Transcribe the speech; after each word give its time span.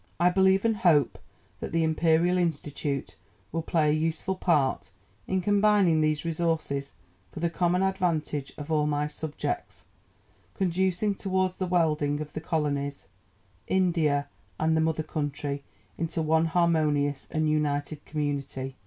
"I 0.19 0.31
believe 0.31 0.65
and 0.65 0.77
hope 0.77 1.19
that 1.59 1.71
the 1.71 1.83
Imperial 1.83 2.39
Institute 2.39 3.15
will 3.51 3.61
play 3.61 3.91
a 3.91 3.93
useful 3.93 4.35
part 4.35 4.89
in 5.27 5.41
combining 5.41 6.01
those 6.01 6.25
resources 6.25 6.93
for 7.31 7.39
the 7.39 7.51
common 7.51 7.83
advantage 7.83 8.51
of 8.57 8.71
all 8.71 8.87
my 8.87 9.05
subjects, 9.05 9.85
conducing 10.55 11.13
towards 11.13 11.57
the 11.57 11.67
welding 11.67 12.19
of 12.19 12.33
the 12.33 12.41
colonies, 12.41 13.05
India, 13.67 14.27
and 14.59 14.75
the 14.75 14.81
mother 14.81 15.03
country, 15.03 15.63
into 15.99 16.23
one 16.23 16.45
harmonious 16.45 17.27
and 17.29 17.47
united 17.47 18.03
community. 18.03 18.77